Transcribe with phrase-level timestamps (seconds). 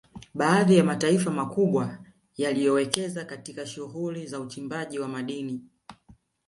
[0.33, 1.99] Baadhi ya mataifa makubwa
[2.37, 5.61] yaliyowekeza katika shughuli za uchimbaji wa madini